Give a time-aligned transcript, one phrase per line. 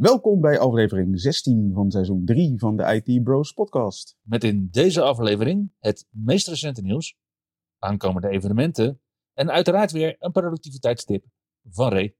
[0.00, 4.16] Welkom bij aflevering 16 van seizoen 3 van de IT Bros podcast.
[4.22, 7.16] Met in deze aflevering het meest recente nieuws,
[7.78, 9.00] aankomende evenementen
[9.34, 11.24] en uiteraard weer een productiviteitstip
[11.70, 12.16] van Ray.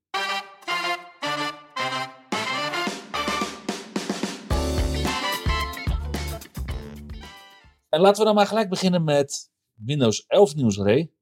[7.89, 11.13] En laten we dan maar gelijk beginnen met Windows 11 nieuws, Ray.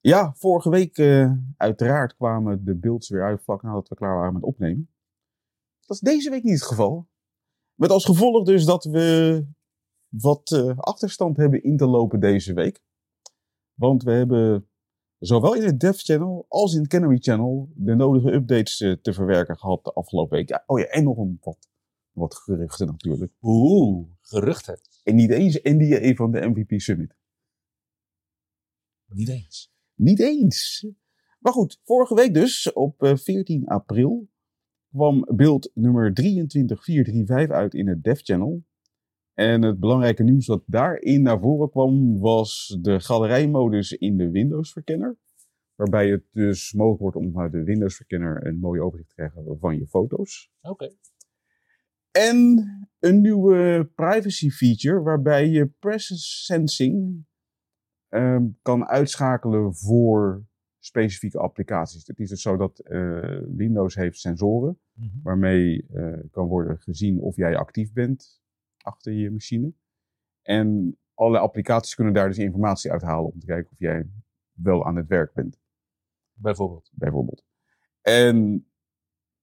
[0.00, 4.32] Ja, vorige week uh, uiteraard kwamen de beelds weer uit vlak nadat we klaar waren
[4.32, 4.95] met opnemen.
[5.86, 7.08] Dat is deze week niet het geval.
[7.74, 9.46] Met als gevolg dus dat we
[10.08, 12.82] wat uh, achterstand hebben in te lopen deze week.
[13.74, 14.68] Want we hebben
[15.18, 19.12] zowel in het Dev Channel als in het Canary Channel de nodige updates uh, te
[19.12, 20.48] verwerken gehad de afgelopen week.
[20.48, 21.68] Ja, oh ja, en nog een wat,
[22.12, 23.32] wat geruchten natuurlijk.
[23.42, 24.80] Oeh, geruchten.
[25.02, 27.16] En niet eens NDA van de MVP Summit.
[29.06, 29.72] Niet eens.
[29.94, 30.86] Niet eens.
[31.38, 34.28] Maar goed, vorige week dus, op uh, 14 april,
[34.96, 38.64] kwam beeld nummer 23435 uit in het Dev Channel.
[39.34, 45.16] En het belangrijke nieuws dat daarin naar voren kwam was de galerijmodus in de Windows-verkenner.
[45.74, 49.78] Waarbij het dus mogelijk wordt om uit de Windows-verkenner een mooi overzicht te krijgen van
[49.78, 50.50] je foto's.
[50.60, 50.72] Oké.
[50.72, 50.96] Okay.
[52.10, 52.66] En
[52.98, 57.24] een nieuwe privacy feature waarbij je presence sensing
[58.08, 60.44] um, kan uitschakelen voor
[60.86, 62.06] specifieke applicaties.
[62.06, 65.20] Het is dus zo dat uh, Windows heeft sensoren mm -hmm.
[65.22, 68.42] waarmee uh, kan worden gezien of jij actief bent
[68.76, 69.72] achter je machine.
[70.42, 74.08] En alle applicaties kunnen daar dus informatie uithalen om te kijken of jij
[74.52, 75.58] wel aan het werk bent.
[76.32, 76.90] Bijvoorbeeld.
[76.94, 77.44] Bijvoorbeeld.
[78.00, 78.66] En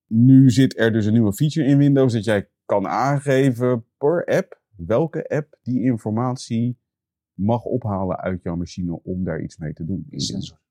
[0.08, 4.62] nu zit er dus een nieuwe feature in Windows dat jij kan aangeven per app
[4.76, 6.80] welke app die informatie
[7.34, 10.06] mag ophalen uit jouw machine om daar iets mee te doen.
[10.10, 10.62] In sensor.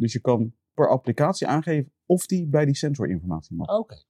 [0.00, 3.68] Dus je kan per applicatie aangeven of die bij die sensorinformatie mag.
[3.68, 3.78] Oké.
[3.78, 4.04] Okay.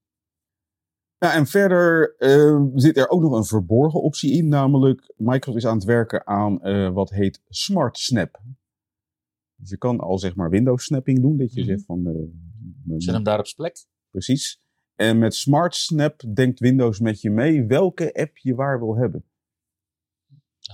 [1.19, 5.67] Nou, en verder uh, zit er ook nog een verborgen optie in, namelijk Microsoft is
[5.67, 8.43] aan het werken aan uh, wat heet Smart Snap.
[9.55, 11.77] Dus je kan al zeg maar Windows snapping doen, dat je mm -hmm.
[11.77, 12.07] zegt van...
[12.09, 13.87] Uh, Zet hem daar op zijn plek.
[14.11, 14.63] Precies.
[14.95, 19.25] En met Smart Snap denkt Windows met je mee welke app je waar wil hebben.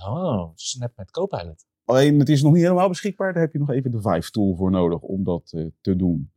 [0.01, 1.66] Oh, Snap met Copilot.
[1.87, 3.33] Alleen het is nog niet helemaal beschikbaar.
[3.33, 6.31] Daar heb je nog even de Vive tool voor nodig om dat uh, te doen.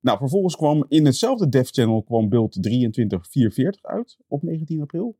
[0.00, 5.18] Nou, vervolgens kwam in hetzelfde dev channel kwam beeld 23440 uit op 19 april.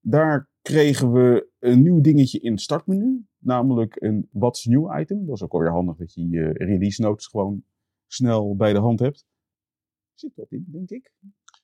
[0.00, 3.26] Daar kregen we een nieuw dingetje in het startmenu.
[3.38, 5.26] Namelijk een What's New item.
[5.26, 7.64] Dat is ook alweer handig dat je je release notes gewoon
[8.06, 9.26] snel bij de hand hebt.
[10.14, 11.12] Zit dat in, denk ik.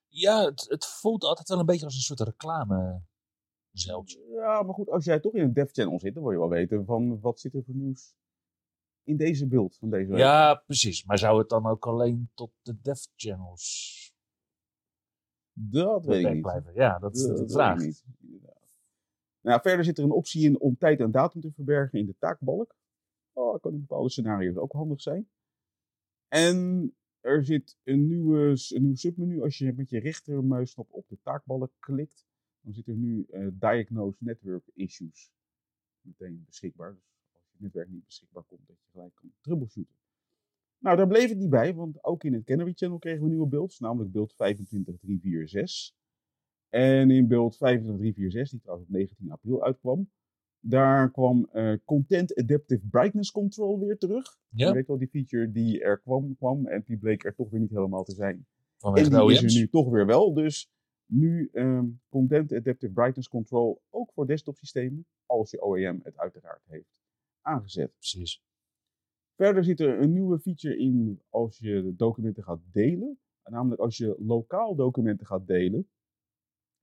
[0.09, 3.03] Ja, het, het voelt altijd wel een beetje als een soort reclame
[3.73, 4.19] zelfs.
[4.29, 6.49] Ja, maar goed, als jij toch in een dev channel zit, dan wil je wel
[6.49, 8.15] weten van wat zit er voor nieuws
[9.05, 10.19] in deze beeld van deze week.
[10.19, 11.05] Ja, precies.
[11.05, 13.99] Maar zou het dan ook alleen tot de dev channels
[15.53, 16.43] dat weet ik niet.
[16.43, 16.75] Blijven?
[16.75, 17.79] Ja, dat is de vraag.
[17.79, 18.05] Niet.
[19.41, 22.17] Nou, verder zit er een optie in om tijd en datum te verbergen in de
[22.19, 22.77] taakbalk.
[23.33, 25.29] Oh, dat kan in bepaalde scenario's ook handig zijn.
[26.29, 31.19] En er zit een, nieuwe, een nieuw submenu als je met je rechtermuisknop op de
[31.23, 32.27] taakbalk klikt
[32.61, 35.33] dan zit er nu uh, Diagnose Network Issues
[36.01, 36.95] meteen beschikbaar.
[36.95, 39.95] Dus als je netwerk niet beschikbaar komt, dat je gelijk kan troubleshooten.
[40.79, 43.47] Nou, daar bleef het niet bij, want ook in het Canary Channel kregen we nieuwe
[43.47, 45.99] beelds, namelijk beeld 25346.
[46.69, 50.11] En in beeld 25346, die trouwens op 19 april uitkwam,
[50.61, 54.39] daar kwam uh, Content Adaptive Brightness Control weer terug.
[54.49, 54.67] Ja.
[54.67, 57.61] Je weet wel, die feature die er kwam, kwam en die bleek er toch weer
[57.61, 58.47] niet helemaal te zijn.
[58.77, 60.71] Vanwege en die de is er nu toch weer wel, dus
[61.11, 66.65] nu um, Content Adaptive Brightness Control ook voor desktop systemen, als je OEM het uiteraard
[66.67, 66.91] heeft
[67.41, 67.93] aangezet.
[67.93, 68.43] Precies.
[69.35, 73.19] Verder zit er een nieuwe feature in als je documenten gaat delen.
[73.45, 75.89] Namelijk als je lokaal documenten gaat delen,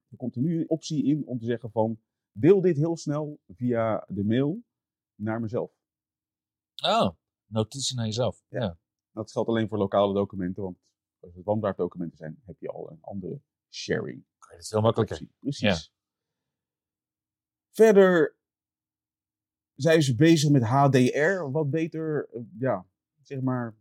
[0.08, 2.00] dan komt er nu een optie in om te zeggen van
[2.32, 4.64] deel dit heel snel via de mail
[5.16, 5.72] naar mezelf.
[6.84, 7.10] Oh,
[7.46, 8.44] notitie naar jezelf.
[8.48, 8.62] Ja.
[8.62, 8.78] ja.
[9.12, 10.78] Dat geldt alleen voor lokale documenten, want
[11.20, 14.26] als het wandbaardocumenten zijn, heb je al een andere sharing.
[14.50, 15.22] Dat is veel makkelijker.
[15.40, 15.60] Precies.
[15.60, 15.96] Ja.
[17.70, 18.36] Verder
[19.76, 22.30] zijn ze bezig met HDR wat beter,
[22.60, 22.88] ja,
[23.22, 23.76] zeg maar,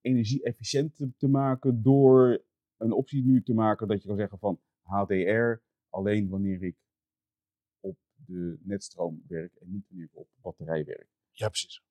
[0.00, 2.44] energie-efficiënt te, te, maken door
[2.76, 6.76] een optie nu te maken dat je kan zeggen van HDR alleen wanneer ik
[7.80, 11.08] op de netstroom werk en niet wanneer ik op batterij werk.
[11.30, 11.82] Ja, precies.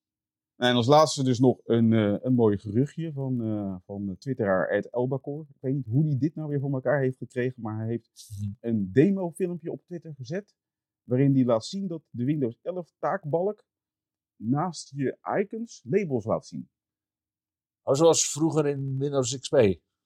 [0.55, 4.89] En als laatste dus nog een, eh, een mooi geruchtje van, eh van twitteraar Ed
[4.89, 5.45] Elbacor.
[5.49, 8.29] Ik weet niet hoe hij dit nou weer voor elkaar heeft gekregen, maar hij heeft
[8.59, 10.55] een demo filmpje op Twitter gezet.
[11.03, 13.65] Waarin hij laat zien dat de Windows 11 taakbalk
[14.35, 16.69] naast je icons labels laat zien.
[17.83, 19.57] Oh, zoals vroeger in Windows XP.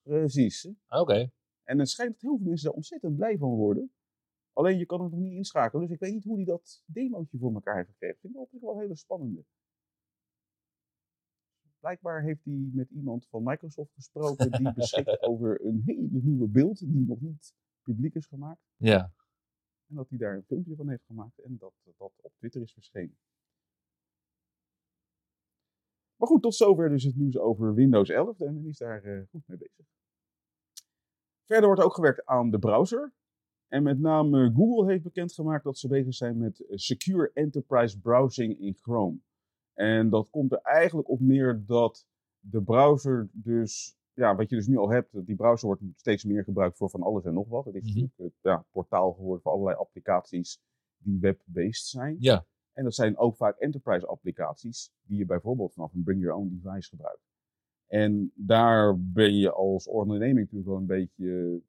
[0.01, 0.61] Precies.
[0.63, 0.99] hè?
[0.99, 1.31] Oké.
[1.63, 3.91] En het schijnt dat heel veel mensen daar ontzettend blij van worden.
[4.53, 5.85] Alleen je kan het nog niet inschakelen.
[5.85, 8.15] Dus ik weet niet hoe hij dat demootje voor elkaar heeft gekregen.
[8.15, 9.45] Ik vind het wel een hele spannende.
[11.87, 16.79] Blijkbaar heeft hij met iemand van Microsoft gesproken die beschikt over een hele nieuwe beeld
[16.79, 18.61] die nog niet publiek is gemaakt.
[18.75, 19.13] Ja.
[19.89, 22.73] En dat hij daar een filmpje van heeft gemaakt en dat dat op Twitter is
[22.73, 23.17] verschenen.
[26.15, 29.21] Maar goed, tot zover dus het nieuws over Windows 11 en men is daar eh,
[29.29, 29.85] goed mee bezig.
[31.45, 33.13] Verder wordt ook gewerkt aan de browser.
[33.67, 38.59] En met name Google heeft bekendgemaakt dat ze bezig zijn met eh, Secure Enterprise Browsing
[38.59, 39.19] in Chrome.
[39.77, 42.07] En dat komt er eigenlijk op neer dat
[42.39, 46.43] de browser dus, ja, wat je dus nu al hebt, die browser wordt steeds meer
[46.43, 47.65] gebruikt voor van alles en nog wat.
[47.65, 47.89] Het is Mhm.
[47.99, 50.59] natuurlijk het ja, portaal geworden voor allerlei applicaties
[50.97, 52.15] die web-based zijn.
[52.19, 52.45] Ja.
[52.73, 56.59] En dat zijn ook vaak enterprise applicaties die je bijvoorbeeld vanaf een bring your own
[56.61, 57.21] device gebruikt.
[57.87, 61.61] En daar ben je als onderneming natuurlijk wel een beetje,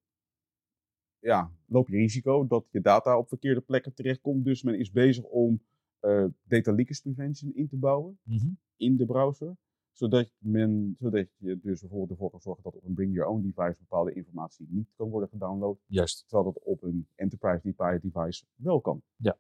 [1.19, 4.45] ja, loop je risico dat je data op verkeerde plekken terechtkomt.
[4.45, 5.63] Dus men is bezig om
[6.01, 8.49] eh, data leakage prevention in te bouwen Mhm.
[8.77, 9.57] in de browser.
[9.93, 13.43] Zodat, men, zodat je dus bijvoorbeeld ervoor kan zorgen dat op een bring your own
[13.43, 15.79] device bepaalde informatie niet kan worden gedownload.
[15.87, 16.29] Juist.
[16.29, 19.03] Terwijl dat op een enterprise device- device wel kan.
[19.17, 19.39] Ja.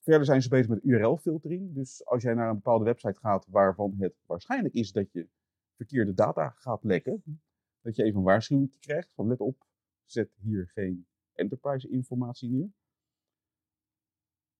[0.00, 1.74] Verder zijn ze bezig met URL-filtering.
[1.74, 5.28] Dus als jij naar een bepaalde website gaat waarvan het waarschijnlijk is dat je
[5.76, 7.22] verkeerde data gaat lekken,
[7.80, 9.66] dat je even een waarschuwing krijgt van let op,
[10.04, 12.70] zet hier geen enterprise informatie neer.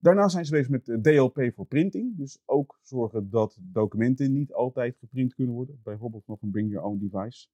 [0.03, 2.17] Daarna zijn ze bezig met DLP voor printing.
[2.17, 5.79] Dus ook zorgen dat documenten niet altijd geprint kunnen worden.
[5.83, 7.47] Bijvoorbeeld vanaf een bring your own device.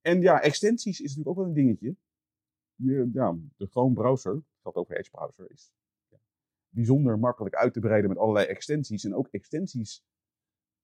[0.00, 1.96] En ja, extensies is natuurlijk ook wel een dingetje.
[2.74, 5.72] Je, ja, de Chrome browser, dat ook voor Edge browser, is
[6.08, 6.18] ja,
[6.68, 9.04] bijzonder makkelijk uit te breiden met allerlei extensies.
[9.04, 10.04] En ook extensies,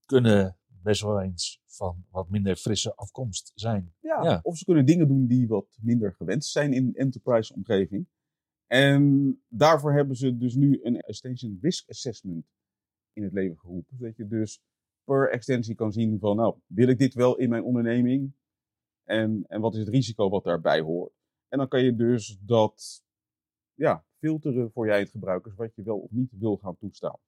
[0.04, 3.94] Kunnen best wel eens van wat minder frisse afkomst zijn.
[4.00, 4.40] ja, Ja.
[4.42, 8.06] of ze kunnen dingen doen die wat minder gewenst zijn in een enterprise omgeving.
[8.72, 12.46] En daarvoor hebben ze dus nu een extension risk assessment
[13.12, 13.96] in het leven geroepen.
[13.96, 14.62] Zodat je dus
[15.04, 18.32] per extensie kan zien van, nou, wil ik dit wel in mijn onderneming?
[19.04, 21.12] En, en wat is het risico wat daarbij hoort?
[21.48, 23.04] En dan kan je dus dat
[23.74, 27.18] ja, filteren voor je eindgebruikers wat je wel of niet wil gaan toestaan.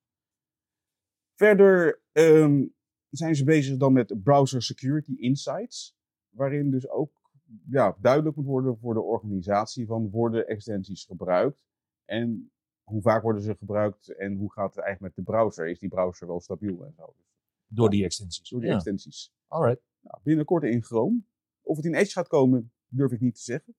[1.35, 2.67] Verder ehm,
[3.11, 5.97] zijn ze bezig dan met Browser Security Insights,
[6.29, 7.24] waarin dus ook
[7.67, 11.65] ja, duidelijk moet worden voor de organisatie van worden extensies gebruikt
[12.05, 12.53] en
[12.83, 15.69] hoe vaak worden ze gebruikt en hoe gaat het eigenlijk met de browser?
[15.69, 17.15] Is die browser wel stabiel en zo?
[17.17, 17.27] Dus
[17.67, 18.49] Door die extensies.
[18.49, 18.75] door die Ja.
[18.75, 19.33] extensies.
[19.47, 19.83] Alright.
[20.01, 21.23] Nou, binnenkort in Chrome.
[21.63, 23.75] Of het in Edge gaat komen, durf ik niet te zeggen.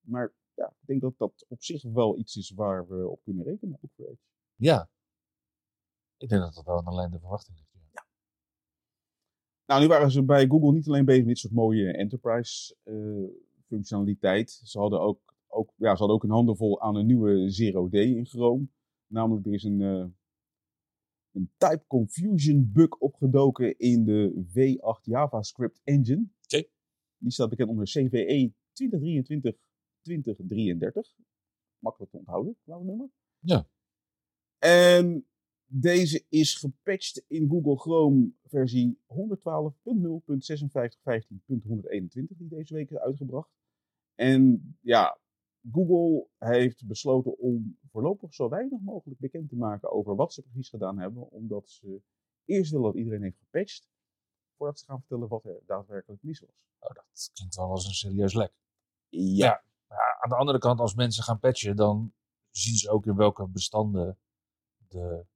[0.00, 3.44] Maar ja, ik denk dat dat op zich wel iets is waar we op kunnen
[3.44, 3.78] rekenen.
[3.82, 4.22] Ook voor Edge.
[4.54, 4.90] Ja.
[6.16, 7.65] Ik denk dat dat wel een lijn de verwachting ligt.
[9.66, 13.24] Nou, nu waren ze bij Google niet alleen bezig met dit soort mooie enterprise eh,
[13.66, 14.60] functionaliteit.
[14.64, 17.94] Ze hadden ook, ook, ja, ze hadden ook een handenvol aan een nieuwe Zero D
[17.94, 18.68] in Chrome.
[19.06, 20.06] Namelijk, er is een, eh,
[21.32, 26.28] een type confusion bug opgedoken in de V8 JavaScript engine.
[26.42, 26.64] Oké.
[27.18, 31.14] Die staat bekend onder CVE 2023-2033.
[31.78, 33.08] Makkelijk te onthouden, qua nummer.
[33.38, 33.68] Ja.
[34.58, 35.26] En
[35.66, 39.16] deze is gepatcht in Google Chrome versie 112.0.56.15.121
[42.36, 43.50] die deze week is uitgebracht.
[44.14, 45.18] En ja,
[45.72, 50.68] Google heeft besloten om voorlopig zo weinig mogelijk bekend te maken over wat ze precies
[50.68, 52.02] gedaan hebben, omdat ze
[52.44, 53.88] eerst willen dat iedereen heeft gepatcht,
[54.56, 56.64] voordat ze gaan vertellen wat er daadwerkelijk mis was.
[56.78, 58.52] Oh, dat klinkt wel als een serieus lek.
[59.08, 62.12] Ja, Maar ja, aan de andere kant, als mensen gaan patchen, dan
[62.50, 64.18] zien ze ook in welke bestanden
[64.88, 65.26] de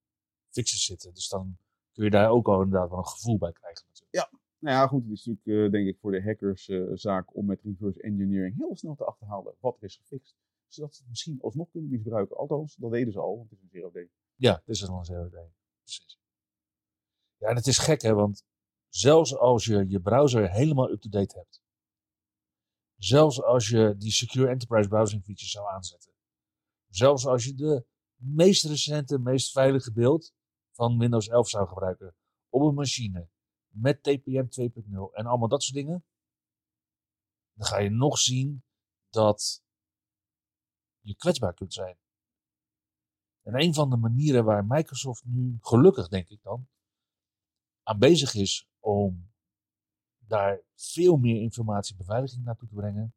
[0.51, 1.15] fixes zitten.
[1.15, 1.57] Dus dan
[1.93, 4.31] kun je daar ook al inderdaad wel een gevoel bij krijgen natuurlijk.
[4.59, 7.47] nou ja, goed, het is natuurlijk eh, denk ik voor de hackers eh, zaak om
[7.47, 10.37] met reverse engineering heel snel te achterhalen wat er is gefixt.
[10.69, 12.37] Zodat ze het misschien alsnog kunnen misbruiken.
[12.37, 14.09] Althans, dat deden ze al, want het is een zero day.
[14.35, 15.53] Ja, dit is een zero day.
[15.83, 16.19] Precies.
[17.37, 18.45] Ja, en het is gek hè, want
[18.89, 21.63] zelfs als je je browser helemaal up-to-date hebt.
[22.97, 26.13] Zelfs als je die Secure Enterprise Browsing features zou aanzetten.
[26.89, 30.33] Zelfs als je de meest recente, meest veilige beeld
[30.81, 32.15] van Windows 11 zou gebruiken.
[32.49, 33.29] Op een machine.
[33.69, 36.05] Met TPM 2.0 en allemaal dat soort dingen.
[37.53, 38.65] Dan ga je nog zien
[39.09, 39.63] dat
[41.01, 41.99] je kwetsbaar kunt zijn.
[43.43, 46.69] En een van de manieren waar Microsoft nu, gelukkig denk ik dan,
[47.83, 49.33] aan bezig is om
[50.19, 53.15] daar veel meer informatie en beveiliging naartoe te brengen,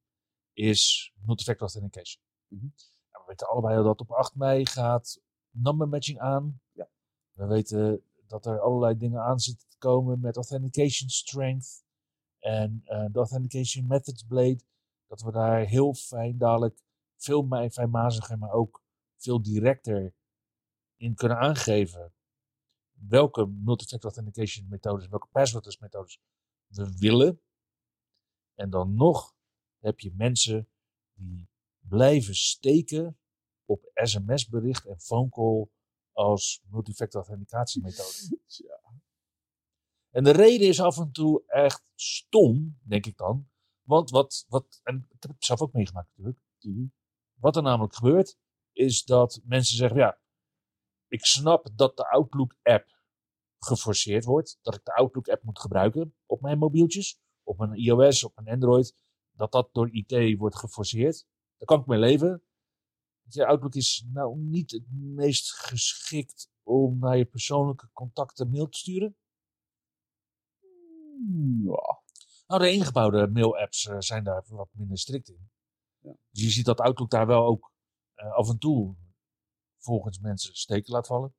[0.53, 2.23] is multifactor authentication.
[2.47, 2.67] Mhm.
[3.11, 6.61] We weten allebei al dat op 8 mei gaat number matching aan.
[6.71, 6.89] Ja.
[7.33, 11.85] We weten dat er allerlei dingen aan zitten te komen met authentication strength
[12.39, 14.61] en eh, de authentication methods blade.
[15.07, 16.81] Dat we daar heel fijn dadelijk
[17.15, 18.83] veel fijnmaziger, maar ook
[19.17, 20.13] veel directer
[20.95, 22.13] in kunnen aangeven
[22.91, 26.19] welke multifactor authentication methodes, welke passwordless methodes
[26.67, 27.41] we willen.
[28.53, 29.35] En dan nog
[29.79, 30.69] heb je mensen
[31.13, 31.47] die
[31.79, 33.17] blijven steken
[33.65, 35.67] op sms-bericht en phone call
[36.13, 38.39] als multifactor authenticatiemethode.
[38.47, 38.81] Tja.
[40.09, 43.49] En de reden is af en toe echt stom, denk ik dan.
[43.81, 46.39] Want wat, wat en ik heb het zelf ook meegemaakt natuurlijk.
[46.59, 46.85] Mhm.
[47.33, 48.37] Wat er namelijk gebeurt,
[48.71, 50.19] is dat mensen zeggen, ja,
[51.07, 53.01] ik snap dat de Outlook-app
[53.57, 54.59] geforceerd wordt.
[54.61, 58.95] Dat ik de Outlook-app moet gebruiken op mijn mobieltjes, op mijn iOS, op mijn Android.
[59.31, 61.25] Dat dat door IT wordt geforceerd.
[61.57, 62.43] Daar kan ik mee leven.
[63.29, 68.77] Je, Outlook is nou niet het meest geschikt om naar je persoonlijke contacten mail te
[68.77, 69.17] sturen.
[71.63, 72.01] Ja.
[72.47, 75.51] Nou, de ingebouwde mail-apps eh, zijn daar wat minder strikt in.
[75.99, 76.15] Ja.
[76.29, 77.71] Dus je ziet dat Outlook daar wel ook
[78.13, 78.95] eh, af en toe
[79.77, 81.35] volgens mensen steken laat vallen.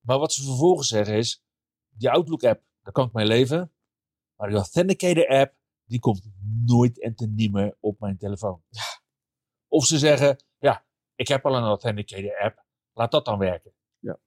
[0.00, 1.44] Maar wat ze vervolgens zeggen is,
[1.88, 3.72] die Outlook-app, daar kan ik mee leven.
[4.34, 6.30] Maar die Authenticator-app, die komt
[6.64, 8.62] nooit en te nimmer op mijn telefoon.
[9.68, 13.72] Of ze zeggen, ja, ik heb al een Authenticator-app, laat dat dan werken.
[13.98, 14.18] Ja.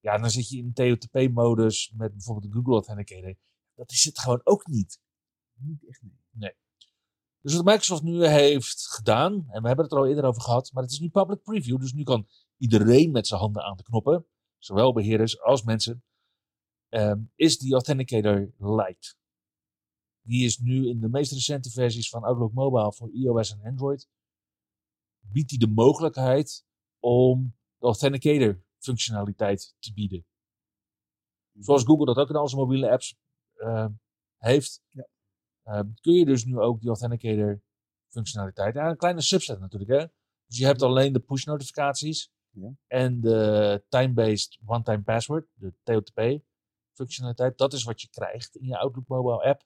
[0.00, 3.34] Ja, dan zit je in TOTP-modus met bijvoorbeeld de Google Authenticator.
[3.74, 5.00] Dat is het gewoon ook niet.
[5.52, 6.54] Niet echt nee.
[7.40, 10.72] Dus wat Microsoft nu heeft gedaan, en we hebben het er al eerder over gehad,
[10.72, 13.82] maar het is nu public preview, dus nu kan iedereen met zijn handen aan de
[13.82, 14.26] knoppen,
[14.58, 16.04] zowel beheerders als mensen,
[16.88, 19.14] ehm, is die Authenticator Lite.
[20.22, 24.08] Die is nu in de meest recente versies van Outlook Mobile voor iOS en Android,
[25.32, 26.64] biedt die de mogelijkheid
[26.98, 30.26] om de Authenticator functionaliteit te bieden.
[31.58, 33.16] Zoals Google dat ook in al zijn mobiele apps
[33.54, 33.92] ehm,
[34.36, 35.08] heeft, Ja.
[35.62, 37.62] Ehm, kun je dus nu ook die Authenticator
[38.08, 38.74] functionaliteit.
[38.74, 40.06] Ja, een kleine subset natuurlijk, hè.
[40.46, 42.72] Dus je hebt alleen de push notificaties Ja.
[42.86, 46.44] en de time-based one-time password, de TOTP
[46.92, 47.58] functionaliteit.
[47.58, 49.64] Dat is wat je krijgt in je Outlook mobile app.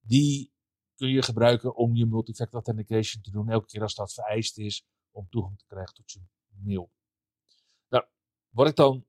[0.00, 0.52] Die
[1.00, 4.84] kun je gebruiken om je multifactor authentication te doen elke keer als dat vereist is
[5.10, 6.90] om toegang te krijgen tot je mail.
[7.88, 8.04] Nou,
[8.48, 9.06] wat ik dan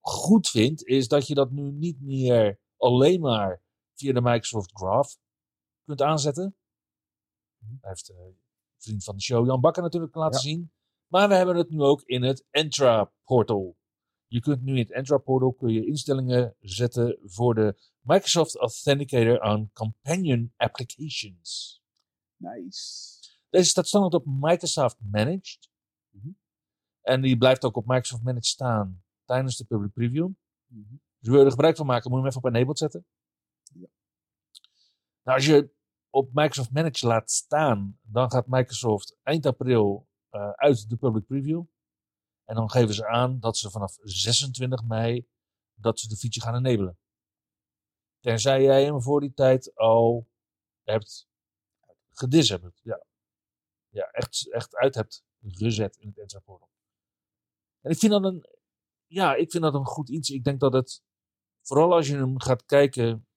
[0.00, 3.62] goed vind, is dat je dat nu niet meer alleen maar
[3.94, 5.16] via de Microsoft Graph
[5.84, 6.56] kunt aanzetten.
[7.58, 8.16] Hij heeft eh,
[8.78, 10.46] vriend van de show Jan Bakker natuurlijk laten Ja.
[10.54, 10.72] zien.
[11.06, 13.76] Maar we hebben het nu ook in het Entra portal.
[14.32, 19.40] Je kunt nu in het Entra portal kun je instellingen zetten voor de Microsoft Authenticator
[19.40, 21.80] on Companion Applications.
[22.36, 23.20] Nice.
[23.50, 25.70] Deze staat standaard op Microsoft Managed.
[26.08, 26.28] Mhm.
[27.00, 30.28] En die blijft ook op Microsoft Managed staan tijdens de public preview.
[30.66, 30.94] Mhm.
[31.18, 33.06] Dus wil je er gebruik van maken, moet je hem even op enabled zetten.
[33.62, 33.88] Ja.
[35.22, 35.74] Nou, als je
[36.10, 41.64] op Microsoft Manage laat staan, dan gaat Microsoft eind april eh, uit de public preview.
[42.52, 45.26] En dan geven ze aan dat ze vanaf 26 mei
[45.74, 46.98] dat ze de feature gaan enablen.
[48.20, 50.28] Tenzij jij hem voor die tijd al
[50.82, 51.28] hebt
[52.10, 52.80] gedisabled.
[52.82, 53.04] Ja,
[53.88, 56.70] ja echt, echt uit hebt gezet in het portal.
[57.80, 58.46] En ik vind dat een,
[59.06, 60.30] ja, ik vind dat een goed iets.
[60.30, 61.02] Ik denk dat het,
[61.62, 63.28] vooral als je hem gaat kijken.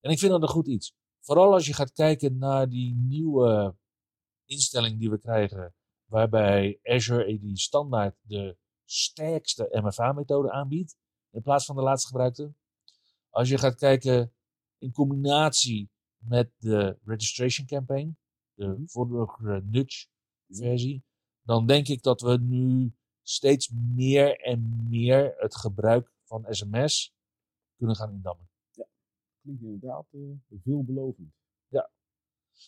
[0.00, 0.94] En ik vind dat een goed iets.
[1.20, 3.76] Vooral als je gaat kijken naar die nieuwe
[4.44, 5.74] instelling die we krijgen.
[6.10, 10.96] Waarbij Azure AD standaard de sterkste MFA-methode aanbiedt.
[11.30, 12.54] In plaats van de laatst gebruikte.
[13.28, 14.32] Als je gaat kijken
[14.78, 18.18] in combinatie met de registration campaign.
[18.54, 20.06] De vorige nudge
[20.48, 21.04] versie.
[21.42, 27.14] Dan denk ik dat we nu steeds meer en meer het gebruik van sms
[27.76, 28.50] kunnen gaan indammen.
[29.42, 30.20] Klinkt inderdaad eh,
[30.62, 31.32] veelbelovend.
[31.68, 31.90] Dat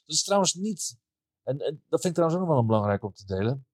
[0.06, 1.00] is trouwens niet,
[1.42, 3.66] en, en dat vind ik trouwens ook nog wel een belangrijk om te delen.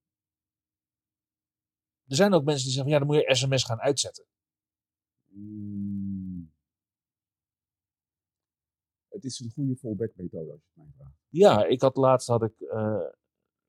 [2.06, 4.24] Er zijn ook mensen die zeggen, ja, dan moet je sms gaan uitzetten.
[5.24, 6.52] Mm.
[9.08, 11.16] Het is een goede fallback methode als je het mij vraagt.
[11.28, 13.06] Ja, ik had laatst had ik eh,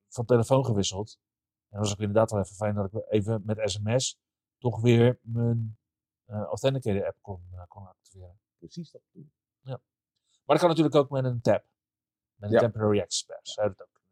[0.08, 1.20] van telefoon gewisseld.
[1.70, 4.20] En dat was ook inderdaad wel even fijn dat ik even met sms
[4.58, 5.77] toch weer mijn
[6.25, 8.39] eh Authenticator app kon, eh, kon activeren.
[8.58, 9.25] Precies dat ik.
[10.50, 11.65] Maar dat kan natuurlijk ook met een tab.
[12.36, 12.62] Met een Ja.
[12.62, 13.53] temporary access pass.
[13.53, 14.10] Zou je dat ook kunnen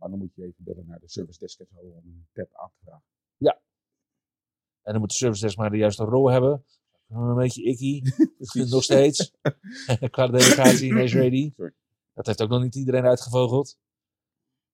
[0.00, 2.54] Maar dan moet je even bellen naar de service desk en zo om een tab
[2.54, 3.04] aan te vragen.
[4.82, 6.64] En dan moet de service desk maar de juiste rol hebben.
[7.08, 8.02] Een beetje icky.
[8.70, 9.32] nog steeds.
[10.10, 11.52] Qua delegatie in ready.
[11.56, 11.74] Sorry.
[12.14, 13.78] Dat heeft ook nog niet iedereen uitgevogeld.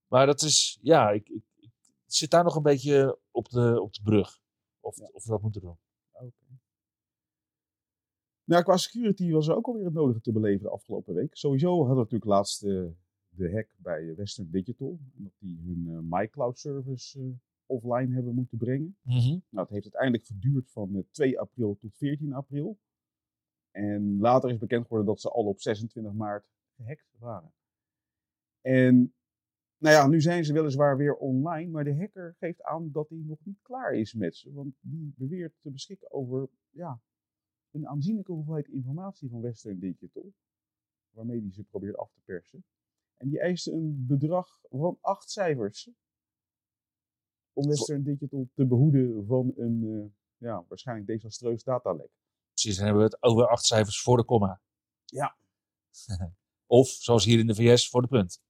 [0.07, 1.71] Maar dat is, ja, ik, ik, ik
[2.07, 4.39] zit daar nog een beetje op de, op de brug.
[4.81, 5.09] Of, Ja.
[5.13, 5.79] of we dat moeten doen.
[8.45, 11.37] Nou, qua security was er ook alweer het nodige te beleven de afgelopen week.
[11.37, 12.63] Sowieso hadden we natuurlijk laatst
[13.37, 14.99] de hack bij Western Digital.
[15.17, 17.27] En dat die hun eh, MyCloud service eh,
[17.67, 18.97] offline hebben moeten brengen.
[19.51, 22.79] Nou, het heeft uiteindelijk geduurd van eh, 2 april tot 14 april.
[23.71, 27.53] En later is bekend geworden dat ze al op 26 maart gehackt waren.
[28.61, 29.15] En
[29.79, 33.23] nou ja, nu zijn ze weliswaar weer online, maar de hacker geeft aan dat hij
[33.25, 34.53] nog niet klaar is met ze.
[34.53, 37.01] Want die beweert te beschikken over ja,
[37.71, 40.33] een aanzienlijke hoeveelheid informatie van Western Digital.
[41.11, 42.65] Waarmee hij ze probeert af te persen.
[43.17, 45.91] En die eiste een bedrag van acht cijfers.
[47.53, 52.11] Om Western Digital te behoeden van een eh, ja, waarschijnlijk desastreus datalek.
[52.53, 54.61] Precies, dan hebben we het over acht cijfers voor de komma.
[55.05, 55.37] Ja.
[56.67, 58.45] of, zoals hier in de VS, voor de punt.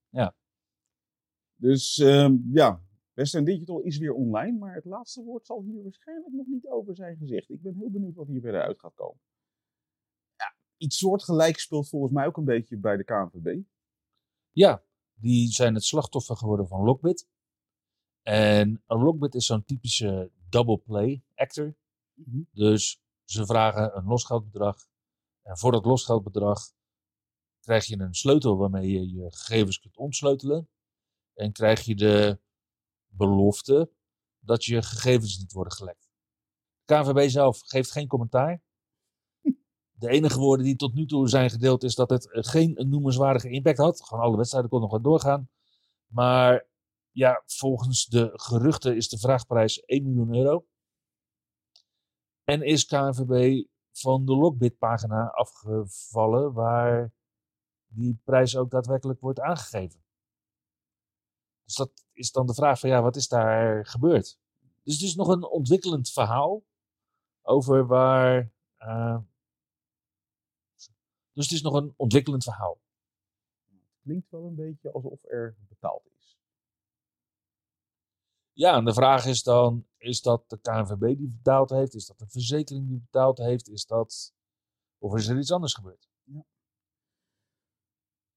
[1.58, 2.82] Dus ehm, ja,
[3.12, 6.96] Western Digital is weer online, maar het laatste woord zal hier waarschijnlijk nog niet over
[6.96, 7.50] zijn gezegd.
[7.50, 9.20] Ik ben heel benieuwd wat hier verder uit gaat komen.
[10.36, 13.62] Ja, iets soortgelijks speelt volgens mij ook een beetje bij de KNVB.
[14.56, 14.82] Ja,
[15.14, 17.28] die zijn het slachtoffer geworden van Lockbit.
[18.22, 21.76] En een Lockbit is zo'n typische double play actor.
[22.52, 24.88] Dus ze vragen een losgeldbedrag.
[25.42, 26.72] En voor dat losgeldbedrag
[27.60, 30.68] krijg je een sleutel waarmee je je gegevens kunt omsleutelen.
[31.34, 32.40] En krijg je de
[33.06, 33.92] belofte
[34.38, 36.10] dat je gegevens niet worden gelekt.
[36.84, 38.62] De KNVB zelf geeft geen commentaar.
[39.98, 43.50] De enige woorden die tot nu toe zijn gedeeld is dat het eh, geen noemenswaardige
[43.50, 44.04] impact had.
[44.04, 45.48] Gewoon alle wedstrijden konden nog wel doorgaan.
[46.06, 46.66] Maar
[47.10, 50.66] ja, volgens de geruchten is de vraagprijs 1 miljoen euro.
[52.44, 57.12] En is KNVB van de Lockbit-pagina afgevallen waar
[57.86, 60.04] die prijs ook daadwerkelijk wordt aangegeven.
[61.64, 64.38] Dus dat is dan de vraag van ja, wat is daar gebeurd?
[64.82, 66.62] Dus het is nog een ontwikkelend verhaal
[67.42, 68.50] over waar...
[68.76, 69.18] eh,
[71.36, 72.80] dus het is nog een ontwikkelend verhaal.
[74.02, 76.38] Klinkt wel een beetje alsof er betaald is.
[78.52, 81.94] Ja, en de vraag is dan, is dat de KNVB die betaald heeft?
[81.94, 83.68] Is dat de verzekering die betaald heeft?
[83.68, 84.34] Is dat,
[84.98, 86.08] of is er iets anders gebeurd?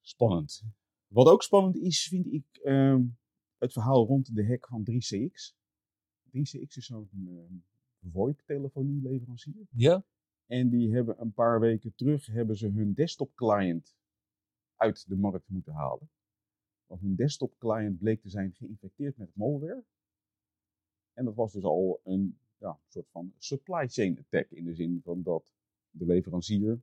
[0.01, 0.63] Spannend.
[1.07, 3.03] Wat ook spannend is, vind ik ehm,
[3.57, 5.55] het verhaal rond de hack van 3CX.
[6.27, 7.53] 3CX is zo'n ehm,
[8.11, 9.67] VoIP-telefonieleverancier.
[9.71, 10.03] Ja?
[10.49, 13.95] En die hebben een paar weken terug hebben ze hun desktop client
[14.75, 16.09] uit de markt moeten halen.
[16.85, 19.83] Want hun desktop client bleek te zijn geïnfecteerd met malware.
[21.13, 24.49] En dat was dus al een ja, soort van supply chain attack.
[24.49, 25.53] In de zin van dat
[25.89, 26.81] de leverancier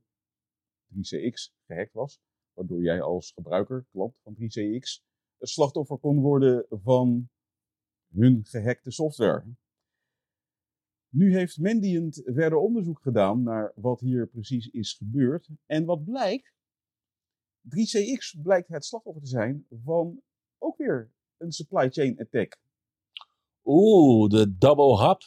[0.93, 2.21] 3CX gehackt was.
[2.53, 5.03] Waardoor jij als gebruiker, klant van 3CX,
[5.37, 7.29] het slachtoffer kon worden van
[8.07, 9.43] hun gehackte software.
[11.09, 15.49] Nu heeft Mendiant verder onderzoek gedaan naar wat hier precies is gebeurd.
[15.65, 16.53] En wat blijkt,
[17.67, 20.21] 3CX blijkt het slachtoffer te zijn van
[20.57, 22.59] ook weer een supply chain attack.
[23.63, 25.21] Oeh, de double hub.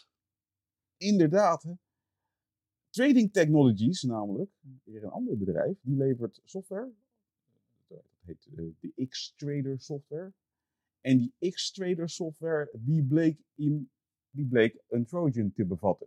[0.96, 1.62] Inderdaad.
[1.62, 1.72] hè.
[2.90, 4.50] Trading Technologies namelijk,
[4.84, 6.92] weer een ander bedrijf, die levert software.
[7.86, 10.32] Dat heet eh, de X-Trader software.
[11.00, 13.90] En die X-Trader software, die bleek, in,
[14.30, 16.06] die bleek een Trojan te bevatten.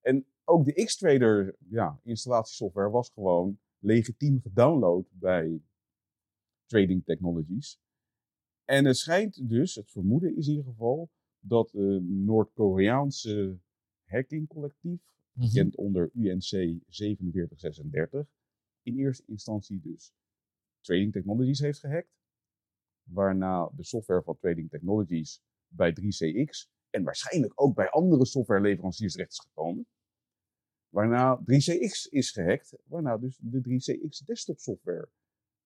[0.00, 5.62] En ook de X-Trader ja, installatiesoftware was gewoon legitiem gedownload bij
[6.66, 7.78] Trading Technologies.
[8.64, 13.58] En het schijnt dus, het vermoeden is in ieder geval, dat een Noord-Koreaanse
[14.04, 15.00] hackingcollectief,
[15.32, 15.46] Mhm.
[15.46, 18.26] gekend onder UNC 4736,
[18.82, 20.12] in eerste instantie dus
[20.80, 22.20] Trading Technologies heeft gehackt.
[23.02, 29.32] Waarna de software van Trading Technologies bij 3CX en waarschijnlijk ook bij andere softwareleveranciers terecht
[29.32, 29.86] is gekomen.
[30.88, 35.08] Waarna 3CX is gehackt, waarna dus de 3CX desktop software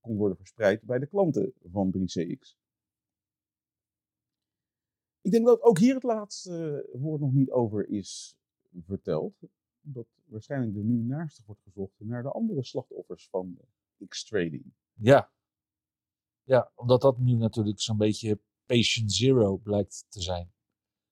[0.01, 2.57] kon worden verspreid bij de klanten van 3CX.
[5.21, 8.37] Ik denk dat ook hier het laatste woord nog niet over is
[8.85, 9.35] verteld.
[9.81, 13.59] Dat waarschijnlijk er nu naast wordt gezocht naar de andere slachtoffers van
[14.09, 14.75] X-Trading.
[14.93, 15.31] Ja.
[16.43, 20.55] Ja, omdat dat nu natuurlijk zo'n beetje patient zero blijkt te zijn.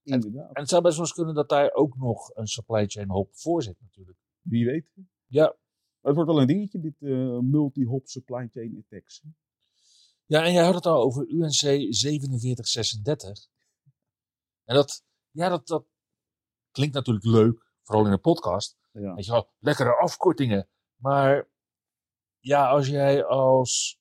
[0.04, 0.54] Inderdaad.
[0.54, 3.36] En het zou best wel eens kunnen dat daar ook nog een supply chain hop
[3.36, 4.18] voor zit natuurlijk.
[4.40, 4.86] Wie weet.
[5.26, 5.54] Ja, Maar
[6.00, 9.22] het wordt wel een dingetje, dit eh, multi-hop supply chain attacks.
[10.26, 13.48] Ja, en jij had het al over UNC 4736.
[14.64, 15.86] En dat, ja, dat, dat
[16.70, 18.76] klinkt natuurlijk leuk, vooral in een podcast.
[18.92, 19.14] Ja.
[19.14, 20.68] Weet je wel, lekkere afkortingen.
[20.96, 21.48] Maar
[22.38, 24.00] ja, als jij als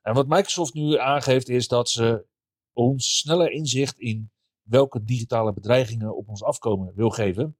[0.00, 2.26] En wat Microsoft nu aangeeft is dat ze
[2.72, 4.30] ons sneller inzicht in
[4.62, 7.56] welke digitale bedreigingen op ons afkomen wil geven.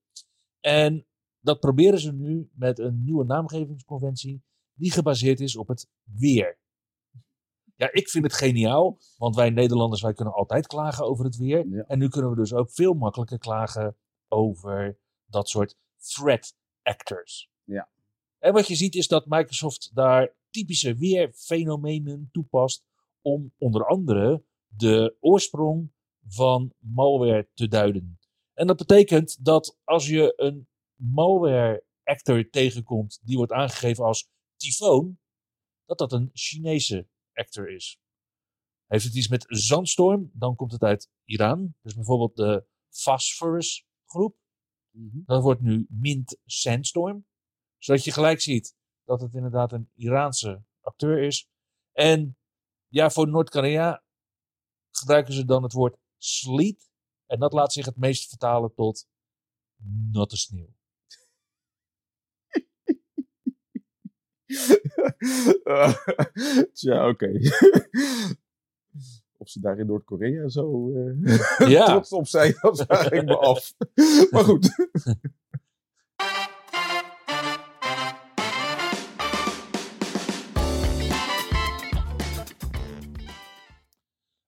[0.60, 1.06] En
[1.40, 6.58] dat proberen ze nu met een nieuwe naamgevingsconventie die gebaseerd is op het weer.
[7.74, 11.68] Ja, ik vind het geniaal, want wij Nederlanders wij kunnen altijd klagen over het weer.
[11.68, 11.84] Ja.
[11.86, 13.96] En nu kunnen we dus ook veel makkelijker klagen
[14.28, 14.98] over
[15.30, 17.50] dat soort threat actors.
[17.64, 17.90] Ja.
[18.38, 22.84] En wat je ziet is dat Microsoft daar typische weerfenomenen toepast
[23.20, 25.92] om onder andere de oorsprong
[26.26, 28.18] van malware te duiden.
[28.54, 35.18] En dat betekent dat als je een malware actor tegenkomt die wordt aangegeven als tyfoon,
[35.84, 37.98] dat dat een Chinese actor is.
[38.86, 41.74] Heeft het iets met zandstorm, dan komt het uit Iran.
[41.82, 44.36] Dus bijvoorbeeld de Phosphorus groep.
[44.90, 45.20] Mhm.
[45.24, 47.26] Dat wordt nu Mint Sandstorm.
[47.78, 48.74] Zodat je gelijk ziet
[49.04, 51.48] dat het inderdaad een Iraanse acteur is.
[51.92, 52.36] En
[52.88, 54.04] ja, voor Noord-Korea
[54.90, 56.90] gebruiken ze dan het woord sleet.
[57.26, 59.08] En dat laat zich het meest vertalen tot
[60.12, 60.78] natte sneeuw.
[66.72, 67.32] Tja, oké.
[69.40, 71.84] Of ze daar in Noord-Korea zo eh, Ja.
[71.90, 73.74] trots op zijn, dat vraag ik me af.
[74.30, 74.88] maar goed.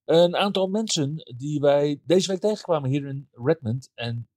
[0.05, 4.29] Een aantal mensen die wij deze week tegenkwamen hier in Redmond en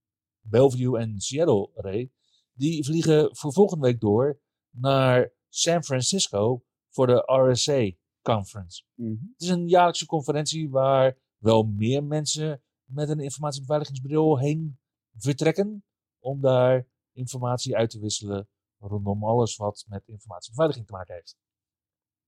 [0.42, 2.12] Bellevue en Seattle, Ray,
[2.54, 4.40] die vliegen voor volgende week door
[4.70, 7.92] naar San Francisco voor de RSA
[8.34, 8.84] Conference.
[8.94, 9.10] Mhm.
[9.10, 14.80] Het is een jaarlijkse conferentie waar wel meer mensen met een informatiebeveiligingsbril heen
[15.18, 15.84] vertrekken.
[16.20, 21.38] Om daar informatie uit te wisselen rondom alles wat met informatiebeveiliging te maken heeft.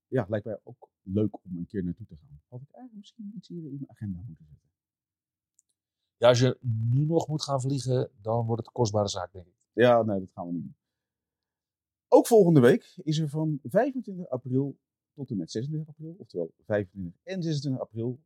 [0.08, 2.42] Ja, lijkt mij ook leuk om een keer naartoe te gaan.
[2.48, 4.70] Had ik eigenlijk misschien iets eerder in mijn agenda moeten zetten.
[6.18, 6.58] Ja, als je
[6.92, 9.56] nu nog moet gaan vliegen, dan wordt het een kostbare zaak, denk ik.
[9.72, 10.76] Ja, nee, dat gaan we niet doen.
[12.08, 14.80] Ook volgende week is er van 25 april
[15.18, 18.20] tot en met 26 april, oftewel 25 en 26 april,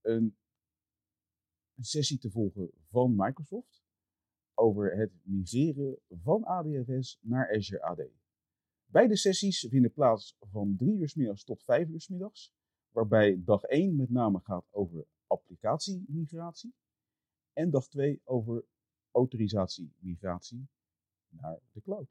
[0.00, 0.36] een,
[1.74, 3.82] een sessie te volgen van Microsoft
[4.54, 8.02] over het migreren van ADFS naar Azure AD.
[8.84, 12.52] Beide sessies vinden plaats van 3 uur 's middags tot 5 uur 's middags,
[12.90, 16.74] waarbij dag 1 met name gaat over applicatiemigratie
[17.52, 18.64] en dag 2 over
[19.10, 20.68] autorisatie-migratie
[21.28, 22.08] naar de cloud.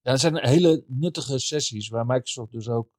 [0.00, 2.90] Ja, het zijn hele nuttige sessies waar Microsoft dus ook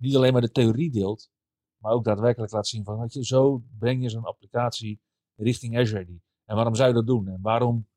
[0.00, 1.30] niet alleen maar de theorie deelt,
[1.76, 5.00] maar ook daadwerkelijk laat zien van, weet je, zo breng je zo'n applicatie
[5.36, 6.08] richting Azure AD.
[6.44, 7.28] En waarom zou je dat doen?
[7.28, 7.88] En waarom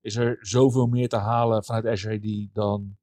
[0.00, 2.98] is er zoveel meer te halen vanuit Azure AD dan,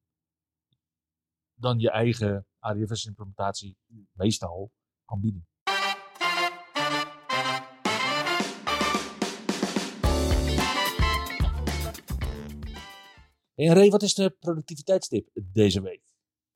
[1.54, 3.76] dan je eigen ADFS-implementatie
[4.12, 4.72] meestal
[5.04, 5.48] kan bieden?
[13.54, 16.09] En Ray, wat is de productiviteitstip deze week?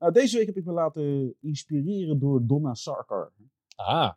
[0.05, 3.31] Nou, deze week heb ik me laten inspireren door Donna Sarkar.
[3.75, 4.11] Ah,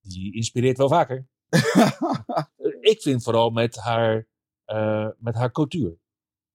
[0.00, 1.26] die inspireert wel vaker.
[2.92, 4.28] Ik vind vooral met haar,
[4.64, 5.98] eh, met haar cultuur.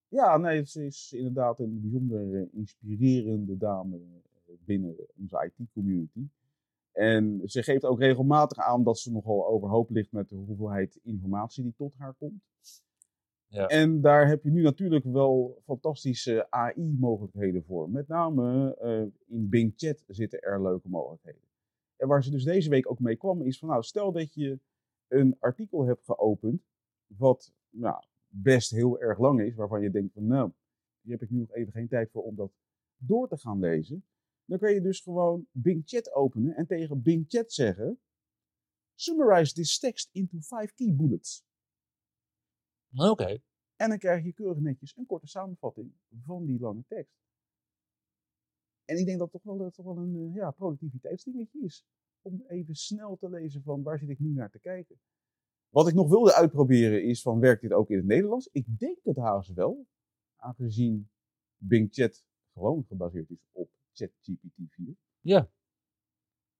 [0.08, 6.28] ja, nee, ze is inderdaad een bijzonder eh, inspirerende dame eh, binnen onze IT-community.
[6.92, 11.62] En ze geeft ook regelmatig aan dat ze nogal overhoop ligt met de hoeveelheid informatie
[11.62, 12.42] die tot haar komt.
[13.48, 13.66] Ja.
[13.66, 17.90] En daar heb je nu natuurlijk wel fantastische AI-mogelijkheden voor.
[17.90, 21.40] Met name eh, in Bing Chat zitten er leuke mogelijkheden.
[21.96, 24.60] En waar ze dus deze week ook mee kwam is van nou, stel dat je
[25.08, 26.62] een artikel hebt geopend
[27.06, 30.52] wat nou, best heel erg lang is, waarvan je denkt van nou,
[31.00, 32.52] hier heb ik nu nog even geen tijd voor om dat
[32.96, 34.04] door te gaan lezen.
[34.44, 37.98] Dan kun je dus gewoon Bing Chat openen en tegen Bing Chat zeggen,
[38.94, 41.45] summarize this text into five key bullets.
[42.96, 43.38] Oké.
[43.76, 45.92] En dan krijg je keurig netjes een korte samenvatting
[46.24, 47.24] van die lange tekst.
[48.84, 51.84] En ik denk dat het toch wel, toch wel een eh, ja, productiviteitsdingetje is.
[52.22, 55.00] Om even snel te lezen van waar zit ik nu naar te kijken.
[55.68, 58.48] Wat ik nog wilde uitproberen is van werkt dit ook in het Nederlands?
[58.52, 59.86] Ik denk het haast wel.
[60.36, 61.10] Aangezien
[61.56, 64.96] Bing Chat gewoon gebaseerd is op ChatGPT 4.
[65.20, 65.50] Ja.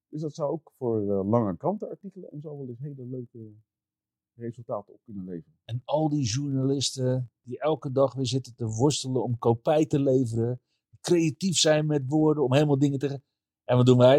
[0.09, 3.55] Dus dat zou ook voor eh, lange krantenartikelen en zo wel eens hele leuke
[4.37, 5.59] resultaten op kunnen leveren.
[5.65, 10.61] En al die journalisten die elke dag weer zitten te worstelen om kopij te leveren.
[11.01, 13.21] Creatief zijn met woorden om helemaal dingen te...
[13.65, 14.17] En wat doen wij?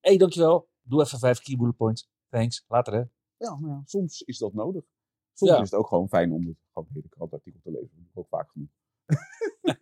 [0.00, 0.68] Hé, hey, dankjewel.
[0.82, 2.10] Doe even vijf key bullet points.
[2.28, 2.64] Thanks.
[2.68, 3.02] Later hè.
[3.36, 4.84] Ja, maar ja, soms is dat nodig.
[5.32, 5.56] Soms Ja.
[5.62, 7.90] is het ook gewoon fijn om het, gewoon een hele krantartikel te leveren.
[7.94, 8.68] Dat doe ik ook vaak genoeg.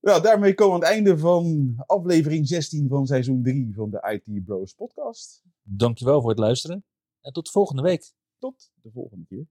[0.00, 4.20] nou, daarmee komen we aan het einde van aflevering 16 van seizoen 3 van de
[4.24, 5.42] IT Bros podcast.
[5.62, 6.84] Dankjewel voor het luisteren.
[7.20, 8.12] En tot volgende week.
[8.38, 9.46] Tot de volgende keer.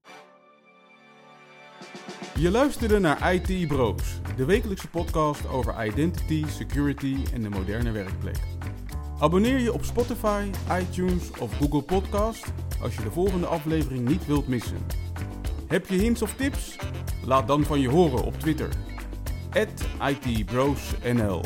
[2.36, 8.39] Je luisterde naar IT Bros, de wekelijkse podcast over identity, security en de moderne werkplek.
[9.19, 10.50] Abonneer je op Spotify,
[10.82, 14.86] iTunes of Google Podcast als je de volgende aflevering niet wilt missen.
[15.67, 16.78] Heb je hints of tips?
[17.26, 18.69] Laat dan van je horen op Twitter.
[20.26, 21.41] @itbrosnl